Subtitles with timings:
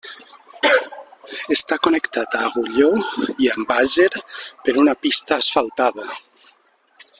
[1.55, 2.89] Està connectat a Agulló
[3.45, 4.09] i amb Àger
[4.65, 6.11] per una pista asfaltada.